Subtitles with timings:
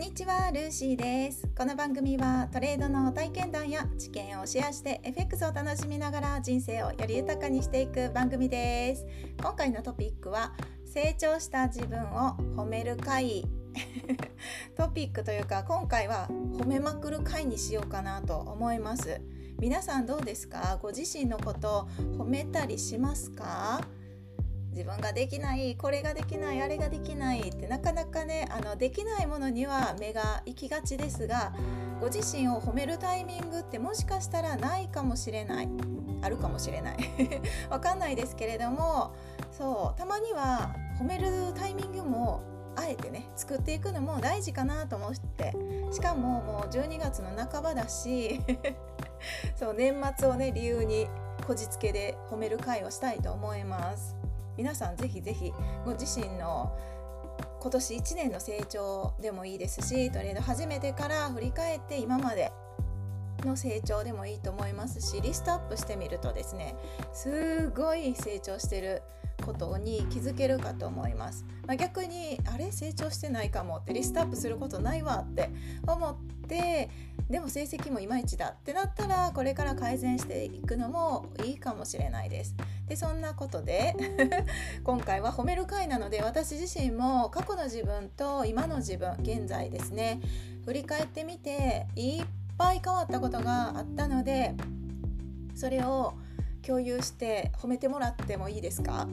[0.00, 1.46] にちはルーシーです。
[1.54, 9.04] この番組はトレードの体験談や知見をシェアして FX を楽しみながら人生をより豊かにしていく番組です。
[9.42, 10.54] 今回のトピックは
[10.86, 13.44] 成長した自分を褒める会。
[14.74, 19.20] トピックというか今回は褒めまくる回にしようかなと思います。
[19.58, 20.78] 皆さんどうですか？
[20.80, 23.82] ご自身のことを褒めたりしますか？
[24.70, 31.52] 自分ができないこれができないあれができないってなかなかねあのできないものには目が行きがちですが
[32.00, 35.68] ご自身を褒めるタイミングってもしかしたらないかもしれない。
[36.22, 36.98] あるかもしれない。
[37.70, 39.12] わかんないですけれども
[39.52, 42.40] そうたまには褒めるタイミングも
[42.76, 45.54] あえてね作っていくのも大事かなと思って。
[45.92, 48.40] しかももう12月の半ばだし
[49.56, 51.08] そう年末をね理由に
[51.46, 54.16] こじつけで褒める会をしたいと思います。
[54.56, 55.52] 皆さんぜひぜひ
[55.84, 56.76] ご自身の
[57.60, 62.52] 今年1年の成長でもいいですしトレード始めてから振り返って今まで
[63.44, 66.74] の成長でもいいと思いますしリストアップしてみるとですね
[67.12, 69.02] すごい成長してる。
[69.52, 72.70] ことに気づけるかと思います、まあ、逆にあれ？
[72.70, 75.50] 成長してないかもってリストアップすることないわって
[75.86, 76.88] 思って
[77.28, 82.54] でも成績もいまいちだってなったらこれから改善していくのもいいかもしれないです。
[82.88, 83.94] でそんなことで
[84.82, 90.20] 今回は褒める回なので私自身も過去の自分と今の自分現在ですね
[90.64, 92.24] 振り返ってみていっ
[92.58, 94.54] ぱい変わったことがあったので
[95.54, 96.14] それを
[96.66, 99.06] 共有して褒めてもらってもいいですか？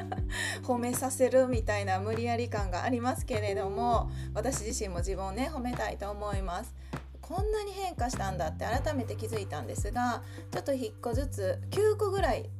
[0.64, 6.74] 褒めさせるみたいな無理やり感がありますけれども私自身も自分をね褒めたいと思います。
[7.20, 12.50] こんなに変化したんだって改めて気づいたんですがちょっと1個ずつ9個ぐらい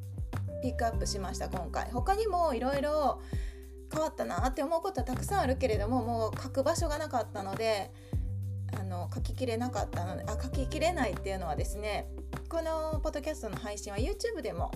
[0.63, 1.91] ピックアップしました今回。
[1.91, 3.21] 他にもいろいろ
[3.93, 7.93] 変わったなって思うことはたくさんあるけれどももう書く場所がなかったので
[8.73, 12.09] あの書ききれなかったのであ書ききれないっていうのはですね
[12.49, 14.71] このポッドキャストの配信は YouTube でも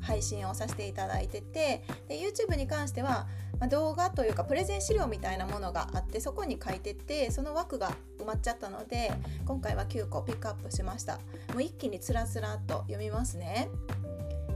[0.00, 3.26] 配信をさせていただいててで YouTube に関しては、
[3.58, 9.12] まあ、動画というかプレゼン資料みたいなものがあってそこに書いててその枠が埋まっちゃったので
[9.46, 11.18] 今回は9個ピックアップしました。
[11.52, 13.68] もう一気につらつらと読みますね。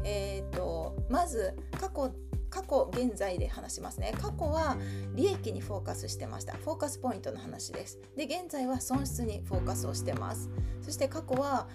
[0.05, 2.13] えーと、まず過去
[2.55, 4.15] 過去現在で話しますね。
[4.23, 4.77] 過去は
[5.17, 6.53] 利益にフォーカスしてました。
[6.55, 7.99] フォーカスポイントの話です。
[8.17, 10.49] で現在は損失にフォーカスをしてます。
[10.81, 11.67] そして過去は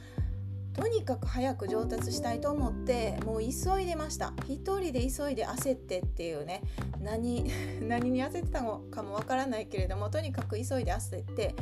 [0.73, 4.31] とにかく早く上達したいと思ってもう急いでました。
[4.47, 6.61] 一人で急いで焦ってっていうね。
[7.01, 7.51] 何
[7.85, 11.55] 何に焦ってたのかもわからないけれどもとにかく急いで焦って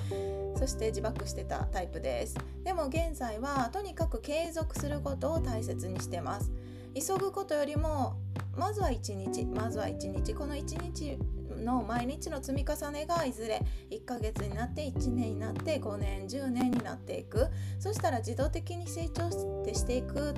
[0.58, 2.36] そして自爆してたタイプです。
[2.64, 6.52] でも現在はとにかく継続することを大切にしてます。
[6.94, 8.18] 急ぐことよりも
[8.58, 10.34] まずは1日まずは1日。
[10.34, 11.18] この1日
[11.64, 17.48] の毎日の積み重ねがいずれ1ヶ月になって1年になって5年10年になっていく。
[17.80, 20.34] そしたら自動的に成長してしていく。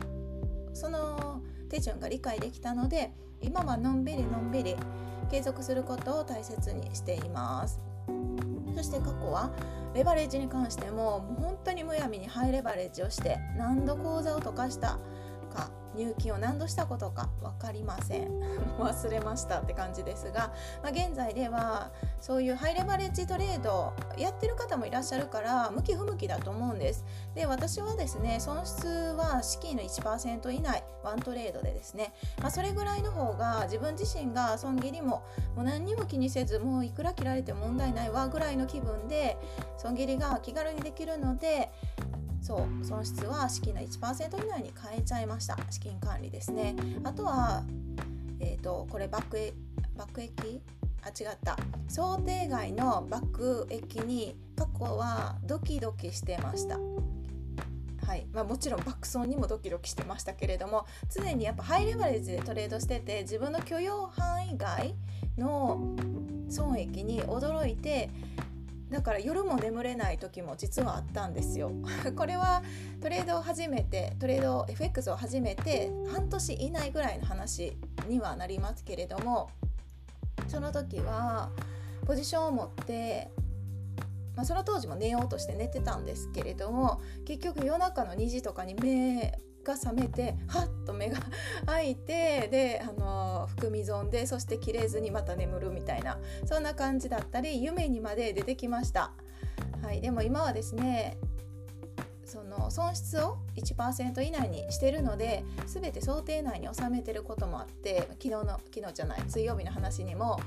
[0.74, 4.76] その手順が理解できたので今はのんびりのんびり
[5.30, 7.80] 継続することを大切にしています。
[8.76, 9.52] そして過去は
[9.94, 15.00] レバレッジに関してももう本当にむやみにハイレバレッジをして何度口座を溶かした
[15.50, 18.30] か入金を何度したことか分かりません。
[18.80, 27.06] 忘れましたって感じですが、まあ、現在ではそういうハイレバレッジトレードやってる方もいらっしゃるから向き不向きだと思うんです。
[27.36, 35.24] で私はですね損失は資金の1%以内ワントレードでですね、まあ、それぐらいの方が自分自身が損切りも
[35.56, 39.38] もう何にも気にせずもういくら切られても問題ないわぐらいの気分で
[39.78, 41.72] 損切りが気軽にできるので
[42.50, 45.56] そう損失は資金の1%以内に変えちゃいました。
[45.70, 46.76] 資金管理ですね。
[47.04, 47.64] あとは
[48.40, 49.54] えっ、ー、とこれバックエ
[49.96, 50.34] バック益
[51.04, 51.56] あ違った。
[51.88, 56.80] 想定外のバック益に過去はドキドキしてました。
[58.08, 58.26] はい。
[58.34, 64.96] まあ、もちろん爆損にもドキドキしてましたけれども常にやっぱハイレバレッジでトレードしてて自分の許容範囲外
[65.38, 65.96] の
[66.50, 68.10] 損益に驚いて
[68.90, 71.72] だから夜も眠れない時も実はあったんですよ。
[72.16, 72.64] これは
[73.02, 77.78] トレードを始めてトレード FX を始めて半年以内ぐらいの話
[78.08, 79.50] にはなりますけれども
[80.48, 81.52] その時は
[82.06, 83.32] ポジションを持って
[84.36, 91.18] まあ、その当時も寝ようとして寝てたんですけれども結局夜中の2時とかに目が覚めてはっと目が
[91.66, 99.12] 開いてであの含み損でそして切れずにまた眠るみたいなそんな感じだったり夢にまで出てきました。
[99.82, 101.18] はい、でも今はですね
[102.26, 110.40] その損失を1%以内にしてるので全て想定内に収めてることもあって昨日の昨日じゃない水曜日の話にも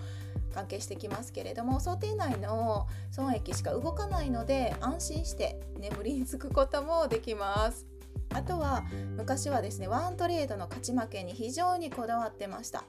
[0.55, 7.92] 関係してきますけれども想定内の損益しか動かないので安心して眠りにつくこともできます。
[8.35, 8.85] あとは
[9.17, 12.85] 昔はですねワントレードの勝ち負けに非常にこだわってました。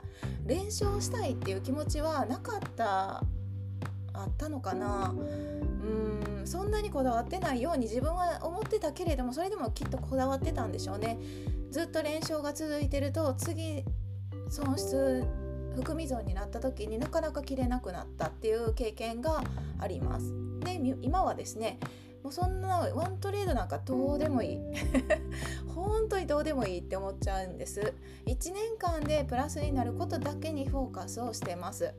[0.45, 3.23] 連勝したいっていう気持ちはなかった
[4.13, 5.13] あったのかな。
[5.13, 11.17] うんそんなにこだわってないように自分は思ってたけれどもそれでもきっとこだわってたんでしょうね。
[11.71, 13.83] ずっと連勝が続いてると次
[14.49, 15.25] 損失
[15.75, 19.43] 含み損になった時になかなか切れなくなったっていう経験が
[19.79, 20.33] あります。
[20.59, 21.79] で今はですね
[22.23, 24.59] もうそんなワントレードなんかどうでもいい。
[25.75, 27.93] 本当にどうでもいいって思っちゃうんです。
[28.25, 31.93] 1年間でプラスになることだけにフォーカスをしてます。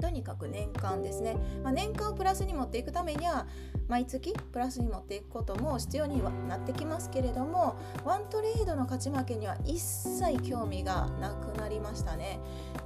[0.00, 3.46] とにかく年間ですね、まあ、年間をプラスに持っていくためには
[3.88, 12.40] 毎月プラスに持っていくことも必要にはなってきますけれどもワントレードの勝ち負けには一切興味がなくなりましたね。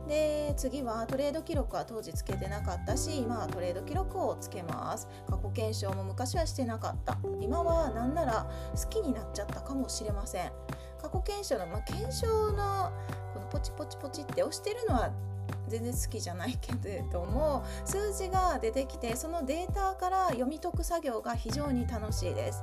[0.08, 5.08] で次はトレード記録は当時つけてなかったし今はトレード記録をつけます。
[5.28, 7.18] 過去検証も昔はしてなかった。
[7.40, 10.52] 今は何なら好きになっちゃったかもしれません。
[11.00, 12.92] 過去検証の、まあ、検証の
[13.32, 15.10] このポチポチポチって押してるのは
[15.70, 22.62] 全然好きじゃないけれども数字が出てきてそのデータから読み解く作業が非常に楽しいです。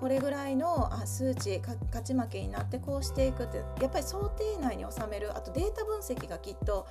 [0.00, 6.86] これぐらいのあ数値勝ち負けになってこうしていくってやっぱり想定内に収めるあとデータ分析がきっと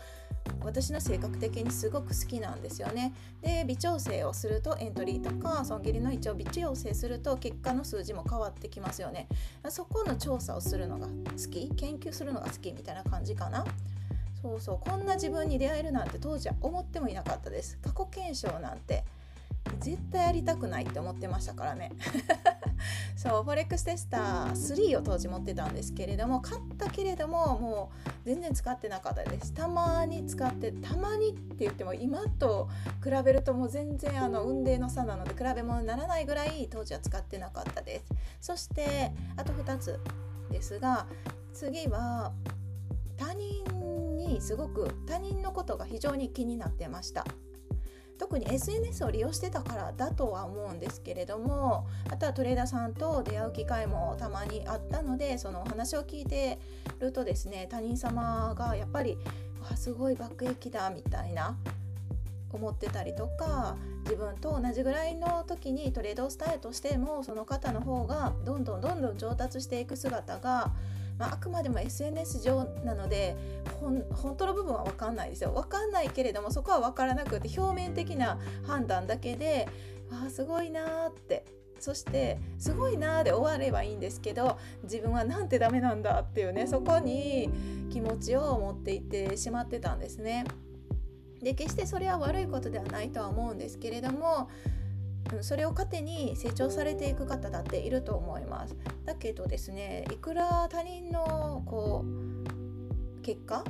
[0.61, 3.13] 私の性格的にすごく好きなんですよね。
[3.41, 9.29] で微調整をするとエントリーとか損切りの位置を微調整すると結果の数字も変わってきますよね。
[9.69, 11.13] そこの調査をするのが好
[11.49, 13.63] き研究するのが好きみたいな感じかな。
[14.41, 17.77] そうそうこんな自分に出会えるなんて当時は思ってもいなかったです。
[17.81, 19.03] 過去検証なんて
[19.79, 21.91] 絶対やりたくないって思ってましたからね。
[23.15, 29.53] そうフォレックステスター3を当時持ってたんですけれども買ったけれどももう全然使ってなかったです。
[29.53, 32.69] たまに使ってたまにって言っても今と
[33.03, 38.05] 比べるともう全然あの運命の差なので比べ物にならないぐらい当時は使ってなかったです。
[38.39, 39.99] そしてあと2つ
[40.51, 41.07] ですが
[41.53, 42.31] 次は
[43.17, 43.63] 他人
[44.17, 47.25] にすごく他人のことが非常に気になってました。
[48.17, 56.57] 特に SNS を利用してたからだとは思うんですけれどもあとはトレーダーさんと出会う機会もたまにあったのでそのお話を聞いて
[56.99, 59.17] るとですね他人様がやっぱり
[59.61, 61.57] 「わすごい爆撃だ」みたいな
[62.51, 70.71] 思ってたりとか自分と同じぐらいの時にトレードスタートしてもその方の方がどんどんどんどん上達していく姿が
[71.17, 73.35] まあ、あくまでも SNS 上なので
[73.81, 79.67] 本当の部分は分かんないですよ分かんないけれどもそこは分からなくて表面的な判断だけで
[80.11, 81.45] ああすごいなって
[81.79, 87.49] そしてすごいなで終わればいいんですけど自分はなんてダメなんだっていうねそこに
[87.91, 90.45] 気持ちを持っていってしまってたんですね。
[91.41, 94.49] で決してそれは悪いことではないとは思うんですけれども
[95.41, 98.75] それを糧に成長されていく方だっていると思います。
[99.05, 103.63] だけどですねいくら他人のこう結果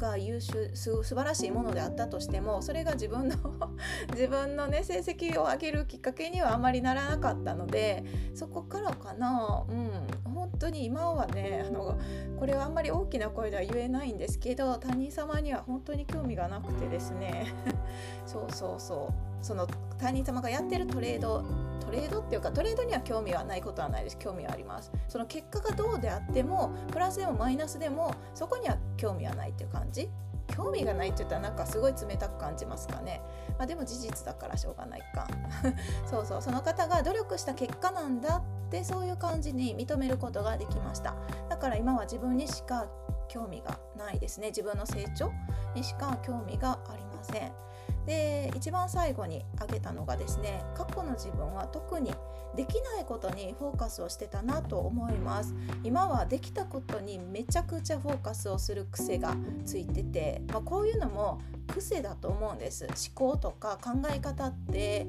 [0.00, 3.36] が優秀す素晴らしいものであったとしてもそれが自分の
[4.12, 8.04] 自分のね成績を上げるきっかけにはあまりならなかったので
[8.34, 11.98] そこからかなうん本当に今はねあの
[12.38, 17.46] これはあんまり大きな声では言えないんですけど他人様には本当に興味がなくてですね。
[18.26, 19.44] そうそうそう。
[19.44, 19.66] その
[19.98, 21.42] 他人様がやってるトレード
[21.80, 24.18] トレードっていうかトレードには興味はないことはないです。
[24.18, 24.92] 興味はあります。
[25.08, 30.08] その結果がどうであってもプラスでもマイナスでもそこには興味はないっていう感じ。
[30.50, 33.22] 興味がないって言ったらなんかすごい冷たく感じますかね、
[33.58, 35.26] まあ、でも事実だからしょうがないか。
[36.10, 36.42] そうそう。
[36.42, 41.14] その方が努力した結果なんだってそういう感じに認めることができました。
[41.48, 42.86] だから今は自分にしか
[43.28, 44.48] 興味がないですね。
[44.48, 45.32] 自分の成長
[45.74, 47.69] にしか興味がありません。
[48.06, 52.12] で一番最後に挙げたのがですね過去の自分は特に
[52.56, 55.54] できないことにフォーカスをしてたなと思います。
[55.84, 62.86] 今はできたことにめちゃくちゃフォーカスをする癖がついてて、まあ、こういうのも癖だと思うんです。
[62.86, 65.06] 思考とか考え方って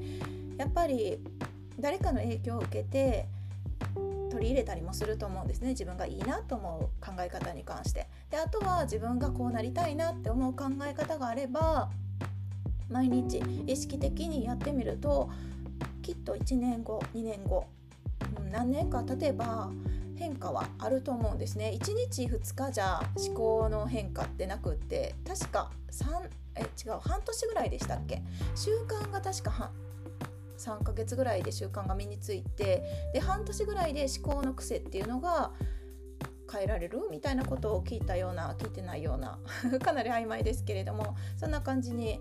[0.56, 1.18] やっぱり
[1.80, 3.26] 誰かの影響を受けて
[4.30, 5.70] 取り入れたりもすると思うんですね。
[5.70, 8.08] 自分がいいなと思う考え方に関して。
[8.30, 11.90] であとは自分がこうなりたいなって思う考え方があれば
[12.92, 15.30] 毎日意識的にやってみると
[16.02, 17.66] きっと1年後2年後
[18.50, 19.70] 何年か例えば
[20.16, 21.76] 変化はあると思うんですね。
[21.80, 28.22] 1日2日じゃ思考の変化ってなくって確か3え違う半年ぐらいでしたっけ？
[28.54, 29.70] 習慣が確か
[30.58, 35.50] 3ヶ月ぐらいで習慣が身についてで半年ぐらいで思考の癖っていうのが
[36.52, 39.38] 変えられるみたいなことを聞いたような聞いてないような
[39.82, 42.20] かなり曖昧ですけれどもそんな感じに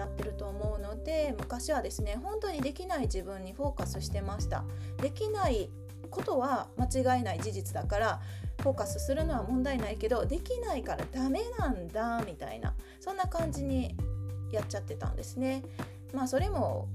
[0.00, 4.64] なってると思うので昔はですね本当にできない自分にフォーカスしてました。
[5.02, 5.70] できない
[6.10, 8.20] ことは間違いない事実だから
[8.62, 13.94] フォーカスするのは問題ないけどできないからダメなんだみたいなそんな感じに
[14.50, 15.62] やっちゃってたんですね。
[16.12, 16.88] まあそれも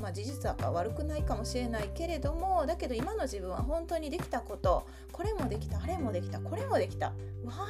[0.00, 7.14] まあ、事実だから悪くないかもしれないけれどもだけど今の自分は本当にできたことこれもできたあれもできたこれもできたわ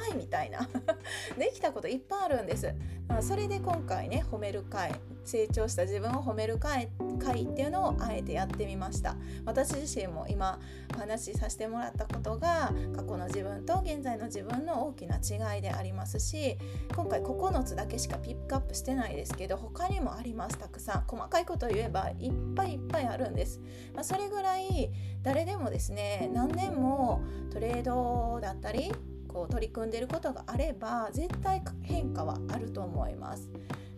[0.09, 0.67] ーいみたいな
[1.37, 2.73] できたこといっぱいあるんです、
[3.07, 9.15] まあ、それで今回ね褒める会成長した自分を褒める会会っていうのをあえてやってみました。
[9.45, 10.59] 私自身も今
[10.95, 16.57] お話しさせてもらったことが過去の自分と現在の自分の大きな違いでありますし
[16.95, 21.03] 今回9つだけしかピックアップしてないですけど他にもありますたくさん。
[21.07, 23.59] 細かいことを言えばいっぱいいっぱいあるんです、
[23.93, 24.91] まあ、それぐらい
[25.23, 28.91] 誰でもですね何年もトレードだったり
[29.27, 33.49] こう取り組んでることがあれば絶対変化はあると思います。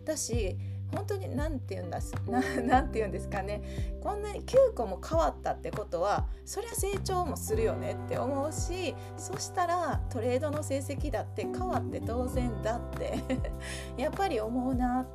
[0.04, 0.56] だし
[0.94, 1.98] 本当に何て言うんだ
[2.62, 3.62] なて言うんですかね。
[4.00, 13.18] こんなに9個も変わったってことはそりゃ成長もするよねって思うしそしたらトレードの成績だって変わって当然だって
[13.96, 15.06] やっぱり思うな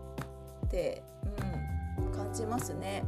[0.66, 1.49] って、うん、
[2.30, 3.04] 感じますね。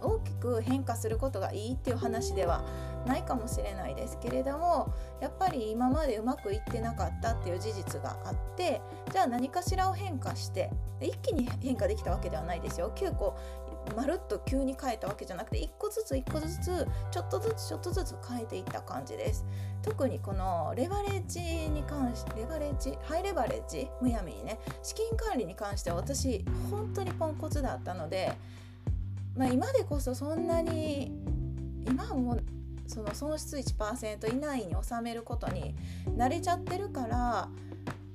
[0.00, 2.62] 大きく変化することがいいっていう話では
[3.04, 13.36] ないかもしれないですけれどもやっぱり今までうまくいってなかったっていう事実があってじゃあ何かしらを変化して一気に変化できたわけではないですよ9個
[13.96, 19.44] まるっと急に変えたわけじゃなくて1個ずつ1個ずつちょっとずつちょっとずつ変えていった感じです。
[19.82, 28.36] 特にこのレバレッジに関してレバレッジハイレバレッジむやみにね資金管理に関しては私本当にポンコツだったので
[29.38, 31.12] まあ、今でこそそんなに
[31.86, 32.42] 今はもう
[32.88, 35.76] その損失1%以内に収めることに
[36.16, 37.48] 慣れちゃってるから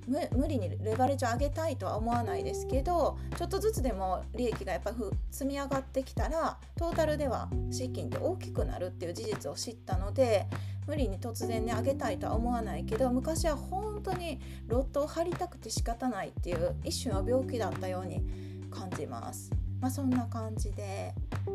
[0.08, 4.92] 無理にレバレッジを上げたいとは思わないですけどちょっとずつでも利益がやっぱ
[5.32, 10.48] 積み上がってきたらトータルでは資金って大きくなるっていう事実を知ったので
[10.88, 18.22] 無理に突然ね上げたいとは思わないけど昔は本当にロットを張りたくて仕方ないっていう一種の病気だったように
[18.70, 19.52] 感じます。
[19.80, 21.14] まあ、そんな感じで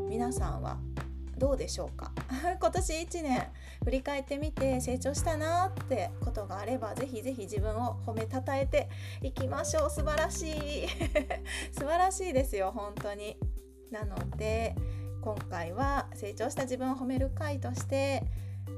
[0.09, 0.79] 皆さんは
[1.39, 2.13] どうでしょうか？
[2.61, 3.49] 今年1年
[3.85, 8.89] 振り返ってみて成長したなってことがあればぜひぜひ自分を褒めたたえて
[9.23, 9.91] いきましょう。
[9.91, 10.89] 素晴らしい。
[11.73, 13.37] 素晴らしいですよ本当に。
[13.91, 14.75] なので
[15.23, 18.23] 今回は成長した自分を褒める回として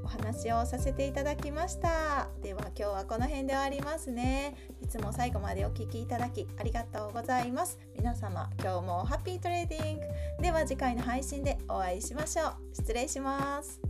[0.05, 2.29] お話をさせていただきました。
[2.43, 4.57] では今日はこの辺で終わりますね。
[4.83, 7.79] いつも最後までお聴きいただきありがとうございます。
[7.97, 10.07] 皆様今日もハッピートレーディング。
[10.43, 12.55] では次回の配信でお会いしましょう。
[12.75, 13.90] 失礼します。